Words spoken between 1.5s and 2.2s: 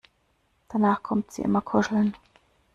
kuscheln.